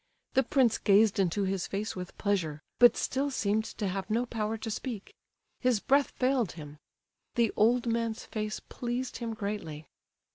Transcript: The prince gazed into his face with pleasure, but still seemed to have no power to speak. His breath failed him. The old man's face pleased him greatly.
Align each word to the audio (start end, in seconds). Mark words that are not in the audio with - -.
The 0.33 0.41
prince 0.41 0.79
gazed 0.79 1.19
into 1.19 1.43
his 1.43 1.67
face 1.67 1.95
with 1.95 2.17
pleasure, 2.17 2.63
but 2.79 2.97
still 2.97 3.29
seemed 3.29 3.65
to 3.65 3.87
have 3.87 4.09
no 4.09 4.25
power 4.25 4.57
to 4.57 4.71
speak. 4.71 5.13
His 5.59 5.79
breath 5.79 6.09
failed 6.09 6.53
him. 6.53 6.79
The 7.35 7.51
old 7.55 7.85
man's 7.85 8.25
face 8.25 8.59
pleased 8.59 9.17
him 9.17 9.35
greatly. 9.35 9.85